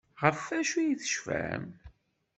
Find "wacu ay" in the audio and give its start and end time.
0.49-0.93